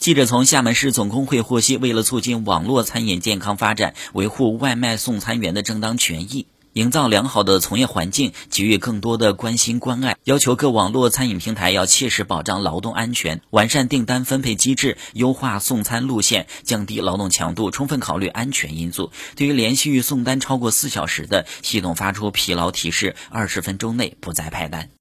[0.00, 19.12] 记者从厦门市总工会获悉为了促进网络餐饮健康发展维护外卖送餐员的正当权益营造良好的从业环境给予更多的关心关爱要求各网络餐饮平台要切实保障劳动安全完善订单分配机制优化送餐路线降低劳动强度充分考虑安全因素。
[19.36, 24.88] 对于连续送单超过四小时的系统发出疲劳提示二十分钟内不再派单。